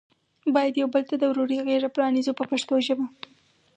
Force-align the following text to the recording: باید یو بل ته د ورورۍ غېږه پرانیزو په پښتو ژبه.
باید 0.53 0.75
یو 0.81 0.87
بل 0.93 1.03
ته 1.09 1.15
د 1.17 1.23
ورورۍ 1.31 1.57
غېږه 1.67 1.89
پرانیزو 1.95 2.37
په 2.39 2.43
پښتو 2.51 2.73
ژبه. 2.85 3.05